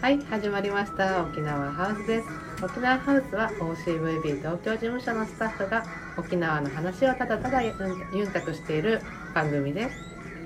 [0.00, 1.24] はい始まりました。
[1.24, 2.28] 沖縄ハウスです。
[2.64, 5.84] 沖縄ハウスは OCVB 東京事務所のスタッフが
[6.16, 7.74] 沖縄の話をただただゆん
[8.14, 9.02] ゆんたくしている
[9.34, 9.96] 番組です。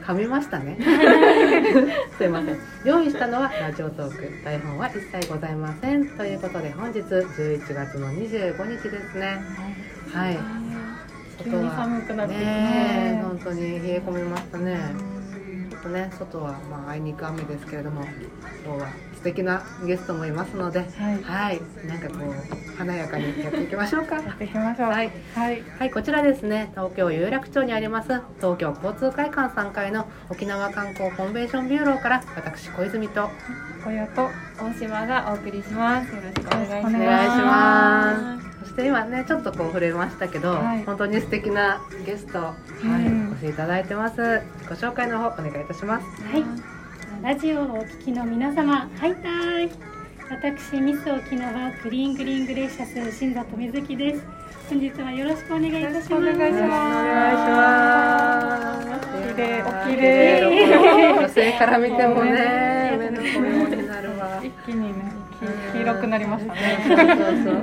[0.07, 0.79] 噛みましたね。
[2.17, 2.59] すいません。
[2.87, 4.43] 用意したのはラジオトーク。
[4.43, 6.07] 台本は一切ございません。
[6.09, 9.39] ということで本日11月の25日ですね。
[10.15, 10.39] はい。
[11.45, 13.21] 急に寒くなってきてね。
[13.21, 14.81] え本当に冷え込みましたね。
[15.71, 18.03] ちょっとね外はまああいにく雨ですけれども
[18.65, 18.89] 今日は
[19.23, 28.09] 素敵なゲストもいますのではいはいなんかこう華やかにやっていきましょうかやっていきましょうはいはいはい、こちらですね、東京有楽町にあります
[28.39, 33.31] 東京交通会館3階の沖縄観光コンベンションビューローから私小泉と
[33.85, 34.29] 小屋と
[34.61, 36.15] 大島がお送りします。
[36.15, 36.97] よろしくお願いしおます。
[36.97, 38.59] お願いします。
[38.61, 44.21] そして今ねちょっとこう触れましたけど、はい本当に素敵なゲスト、はいうんお越しいただいてます。
[44.61, 46.23] 自己紹介の方お願いいたします。
[46.23, 46.45] はい、
[47.23, 49.71] ラジオをお聞きの皆様、はいたーい。
[50.29, 54.25] 私、ミス沖縄クリーングリーングレーシャス新里美月です。
[54.69, 56.13] 本日はよろしくお願いいたします。
[56.13, 56.73] よろしくお願いしま
[59.01, 63.31] す綺麗お綺麗麗女性から見てもね、目の声
[63.77, 64.41] になるわ。
[64.43, 64.95] 一気にね
[65.39, 66.61] き黄色くなりましたそう
[66.97, 67.55] ねそうそう。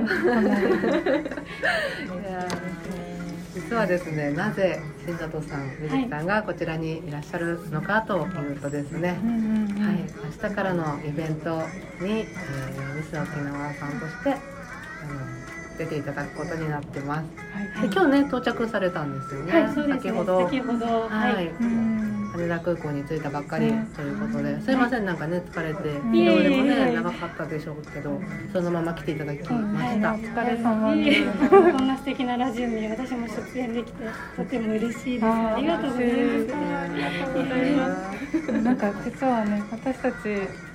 [3.60, 9.98] 実はですね、なぜ新里さん、みずきさんがこちらにいらっしゃるのかというとですね、うんうんうんはい、
[10.42, 11.58] 明日からのイベント
[12.02, 17.26] に、えー、ミス沖縄さんとしてあの出ていただくことになってます。
[17.54, 19.62] はいで今日ね到着されたんですよね。
[19.62, 20.02] はい、そうですね。
[20.04, 21.50] 先ほど、先ほど、ははいい。
[21.50, 26.16] うん羽田空港に着いたばっかりねということで、すいませんなんかね疲れてん。
[26.16, 28.22] 移動でもね長かったでしょうけど、
[28.54, 29.96] そのまま来ていただきまはい。
[29.96, 30.14] した。
[30.14, 31.50] お疲れ様です。
[31.50, 34.06] こんな素敵なラジオに私も出演できて
[34.38, 35.26] とても嬉しいです。
[35.26, 36.54] ありがとうございます。
[36.54, 38.52] ありがとうございます。
[38.64, 40.16] なんか実はね私たち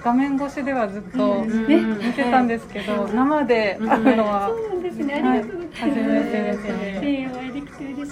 [0.02, 5.14] 画面越しではずっと見てたんですけど生で会うのはそうなんですね。
[5.14, 5.80] ありがとうございます。
[5.80, 7.30] 初めてですね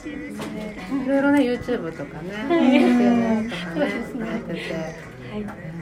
[0.03, 0.77] しいですね。
[1.05, 5.73] いろいろね YouTube とかね、はい SNS とかねそうですねされてて、はい。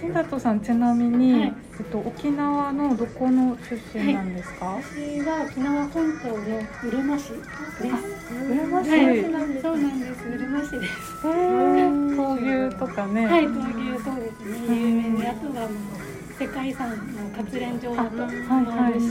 [0.00, 7.40] 新里さんちなみに、はいえっと、沖縄のどこの出身なんですか、私は沖縄本島のうるま市です。
[8.34, 9.62] うるま市、はい、へそうなんです。
[9.62, 10.28] そうなんです。
[10.28, 11.26] うるま市です。
[11.26, 11.28] ー
[12.16, 14.76] 闘牛とかね、はい、闘牛そうですね。
[14.76, 16.96] 有名で、あとはもう世界遺産の
[17.36, 19.06] 活連城跡もあるし、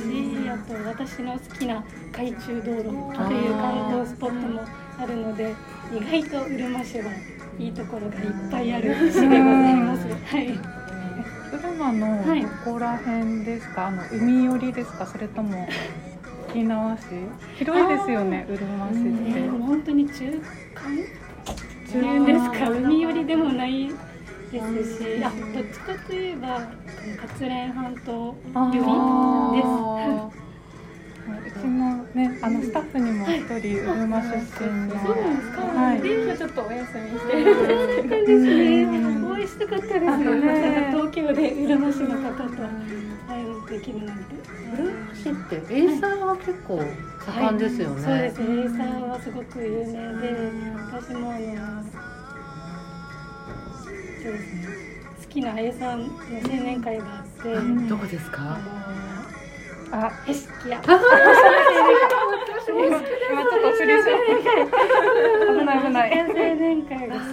[0.50, 4.62] あと私の好きな海中道路という観光スポットも
[5.00, 5.56] あるので、
[5.94, 7.12] 意外とうるま市は
[7.58, 10.08] いいところがいっぱいある市でございます。
[10.08, 10.48] はい。
[10.48, 10.60] うる
[11.78, 12.42] まのはい。
[12.42, 15.06] どこら辺ですか、あの海寄りですか？
[15.06, 15.68] それとも
[16.50, 17.04] 沖縄市？
[17.58, 20.40] 広いですよねうるま市って、えー、本当に中間？
[20.40, 20.42] っ
[21.92, 22.70] ていうんですか？
[22.70, 23.90] 海寄りでもない
[24.52, 26.62] ですしあどっちかといえば
[27.22, 30.42] 活連半島寄りです。
[31.32, 34.42] うちのねあのスタッフにも一人うるま出身
[34.88, 35.00] の。
[35.06, 35.98] そうなんですか、はい。
[35.98, 37.44] 今日ちょっとお休みして。
[37.44, 38.84] そうだったんですね。
[38.84, 38.88] う
[39.20, 42.50] んお会いしたかったですあのねまさか東京でうるま市の方と
[43.30, 44.36] 会うできるなんて
[44.74, 46.84] うるま市ってエイサーは結構
[47.26, 48.02] 盛んですよね。
[48.02, 48.40] そうです。
[48.40, 50.52] ねエイサーはすごく有名で
[50.92, 51.84] 私もあの
[54.24, 54.68] そうですね。
[55.24, 56.10] 好きなエイサーの青
[56.64, 57.88] 年会があって、ん。
[57.88, 58.58] どこですか？
[59.94, 60.82] ああのヘシキヤ。
[60.88, 63.00] 今ちょっ
[63.62, 66.10] と釣りし危ない危ない。
[66.20, 67.28] 青年会がす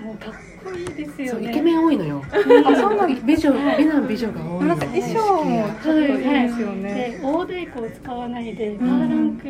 [0.00, 0.32] もうかっ
[0.64, 1.50] こいいですよね。
[1.50, 2.22] イケメン多いのよ。
[2.30, 4.66] あそうなん美女美男美女が多いの。
[4.66, 9.48] なんか衣装もちょっといいですよね、で大太鼓を使わないでパーランク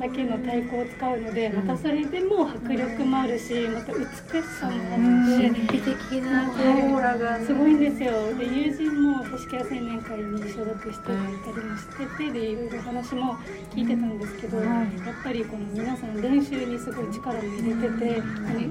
[0.00, 4.96] だけの太鼓を使うので、またそれでも迫力もあるしまた美しさもあ
[5.36, 8.34] って、神秘的なオーラがすごいんですよ。
[8.34, 13.36] で友人も星木屋青年会に所属していたりもしててでいろいろ話も
[13.74, 18.22] 聞いてたんですけど、はいやっぱりこの皆さん練習にすごい力を入れてて、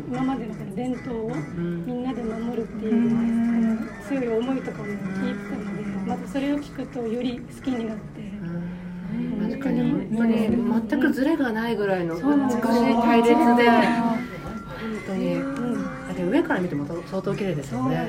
[0.08, 1.86] 今までのこの伝統をうん。
[1.86, 8.29] みんなで守るっていう、強い思いとかも聞いてたのでまたそれを聞くとより好きになって。
[9.19, 9.92] うん確かに。
[9.92, 10.50] 本当に。
[10.89, 13.36] 全くズレがないぐらいの美しい隊列で。
[13.36, 14.18] 本あ
[15.07, 15.36] 当に。
[15.36, 15.86] うん。
[16.10, 17.95] あれ上から見ても相当綺麗ですよね。
[17.95, 18.01] よ。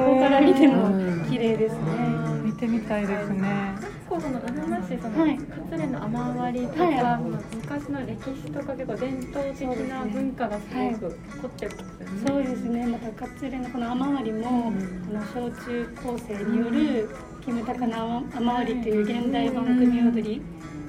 [0.00, 1.26] ここから見てもうん。
[1.30, 1.80] 綺麗ですね。
[1.80, 3.74] ー見てみたいですね。
[3.80, 5.38] 結構そのうるま市そのはい。
[5.38, 7.20] 活連の雨割りとか、はい。
[7.56, 12.22] 昔の歴史とか結構伝統的な文化がすごく残ってるんですよね。
[12.28, 12.86] そうですね。
[12.86, 14.72] またカツレのこの雨割りも、こ
[15.14, 17.08] の小中高生による
[17.44, 20.40] キムタカの雨割りという現代版組踊り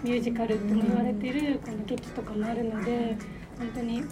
[0.04, 3.16] ミュージカルとも言われてるこの劇とかもあるので、
[3.58, 4.08] 本当にこ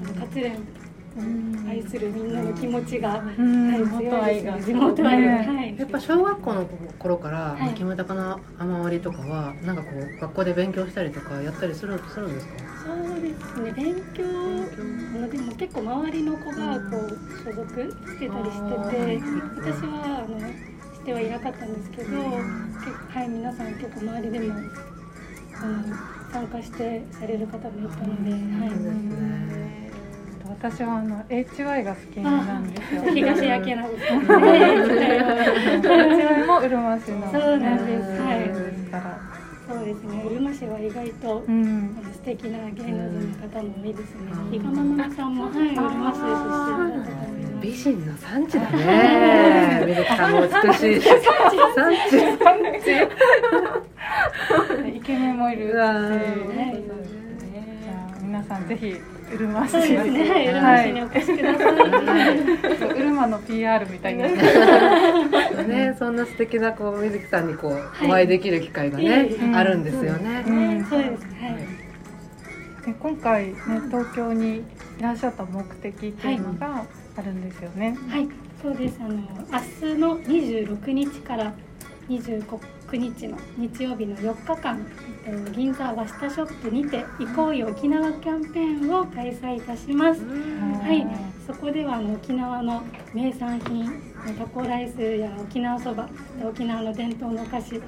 [0.00, 0.66] のカツレン
[1.14, 1.68] うん。
[1.68, 4.62] 愛するみんなの気持ちが、強いですね。
[4.64, 5.76] 地元愛が、はい。
[5.78, 6.64] やっぱ小学校の
[6.98, 7.74] 頃からはい。
[7.74, 12.54] キムタカの雨割りとかはなんかこう学校で勉強したりとかやったりするするんですか？
[12.84, 13.72] そうですね。
[13.72, 19.20] 勉強あのでも結構周りの子がこう所属してたりしてて
[19.56, 20.38] 私はあの
[21.02, 25.96] してはいなかったんですけどはい皆さん結構周りでもあの
[26.32, 28.42] 参加してされる方もいたので、はい
[30.62, 33.02] 私はあの HY が好きなんですよ。
[33.12, 34.20] 東焼けなんですね。
[35.80, 39.18] HY もうるま市の、そうなんですはいですから。
[39.68, 40.22] そうですね。
[40.24, 41.96] うるま市は意外とうん。
[42.12, 44.32] 素敵な芸能人の方も多いですね。
[44.52, 47.51] 比嘉ママさんもはいうるま市出身だったと思います。
[47.62, 51.92] 美人の産地だね水木さんも美しいし 産
[52.82, 52.90] 地
[54.96, 55.72] イケメンもいるし。
[55.72, 56.90] うわじーゃ
[58.16, 58.96] あ皆さんぜひ
[59.32, 59.70] うるま市。
[59.72, 60.30] そうですね。
[60.30, 61.76] はい、うるま市にお越しください。
[62.78, 64.22] そ ううるまの PR みたいに。
[65.68, 70.44] ね、そんな素敵なこう水木さんにこう、はいお会いできる機会がね、うんあるんですよね。
[70.46, 71.10] うんそうです。
[71.10, 71.56] はい。
[72.86, 73.54] で今回ね
[73.90, 74.62] 東京にい
[75.00, 76.84] らっしゃった目的っていうのが
[77.16, 77.96] あるんですよね。
[78.08, 78.28] はい、
[78.60, 78.98] そうです。
[79.00, 81.52] あの明日の26日から
[82.08, 82.58] 29
[82.92, 84.86] 日の日曜日の4日間、
[85.24, 90.22] えっと銀座和下ショップにて行こうよ沖縄キャンペーンを開催いたします。
[90.24, 91.06] はい、
[91.46, 92.82] そこではあの沖縄の
[93.14, 93.90] 名産品
[94.38, 96.08] タコライスや沖縄そば
[96.44, 97.80] 沖縄の伝統のお菓子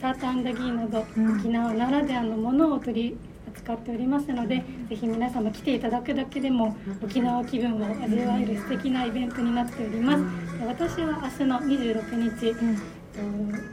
[0.00, 3.18] サーターアンダギーなど、うん沖縄ならではのものを取り
[3.52, 12.56] 扱っておりますのでぜひ皆様来ていただくだけでも沖縄気分を味わえる素敵なイベントになっております、で私は明日の26日、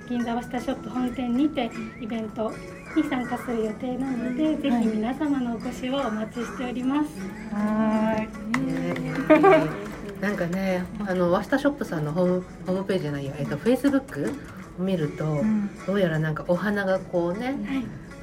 [0.10, 1.72] 銀座和下ショップ本店にて
[2.02, 2.52] イベント
[2.96, 7.10] に参加する予定なので、ぜひ皆様のお越しをお待ちしております。
[7.54, 8.66] はーい。
[8.66, 9.90] ね
[10.20, 14.34] なんかね、あのワシタショップさんのホームホームページじゃないや、えっとフェイスブック
[14.78, 17.56] を見ると、うんどうやらなんかお花がこうねはい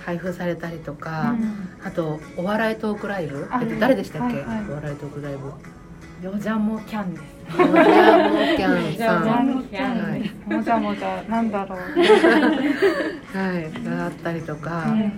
[0.06, 4.36] 配布されたりとか、うんあとお笑いトークライブ、あえっと誰でしたっけ？
[4.38, 6.26] はいはいお笑いトークライブ。
[6.26, 7.22] よじゃもキャンです。
[7.56, 9.46] ジャーモーキャンじゃさん。
[9.48, 11.78] もキャンはいもじゃもじゃなんだろう。
[13.36, 15.12] はい、があったりとか、うん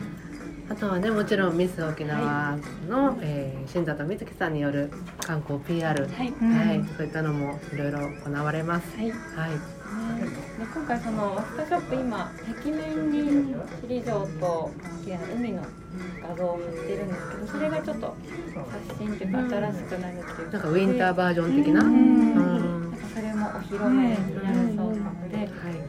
[0.70, 2.56] あとはねもちろんミス沖縄
[2.88, 4.90] の、えー新里美月さんによる
[5.22, 6.28] 観光 PR、ははい。
[6.28, 6.88] いうん。
[6.96, 8.96] そういったのもいろいろ行われます。
[8.96, 9.10] はい。
[9.38, 9.60] はい、
[10.58, 14.70] で今回そのワスタショップ今壁面に首里城と
[15.04, 15.62] 綺麗な海の
[16.22, 18.14] 画像を貼ってるんですけどそれがちょっと
[18.70, 19.38] 刷新というか
[19.72, 21.80] 新しくなるっていうなんかウィンターバージョン的な？
[21.82, 21.92] ううん。
[21.94, 24.74] んなんかそれもお披露目になる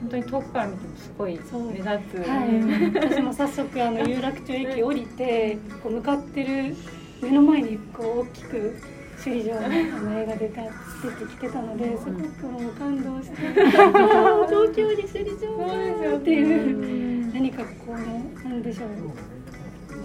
[0.10, 1.72] 当に遠くから見てもすごいそう。
[1.72, 2.28] 目立つ。
[2.28, 6.76] はい、私も早速あの有楽町駅降りてこう向かってる
[7.22, 8.78] 目の前にこう大きく
[9.24, 13.36] 首里城のあの絵が出た出てきてたのですごくもう感動して
[14.48, 18.90] 「東京に首里城!」っていう何かこうなんでしょう。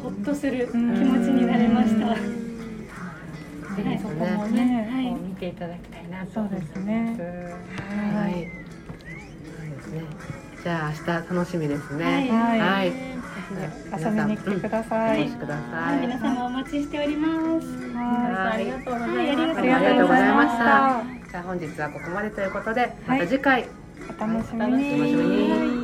[0.05, 2.15] ほっとする気持ちになれました。
[3.75, 5.15] ぜひそこもね、はい。
[5.15, 6.75] 見ていただきたいなとそう思います。
[6.75, 7.17] ですね。
[8.12, 8.63] はい。
[10.64, 11.06] じゃあ明日
[11.37, 12.05] 楽しみですね。
[12.05, 12.93] はいはいはい。
[14.02, 15.37] 遊びに来てくださいお越し。
[15.37, 16.00] ください。
[16.00, 17.28] 皆様お待ちしておりま
[17.61, 17.66] す。
[17.93, 19.61] はありがとうございます。
[19.61, 21.31] はいありがとうございました。
[21.31, 23.69] じゃあ本日はここまでということで、また次回
[24.08, 25.83] お楽しみお楽しみに。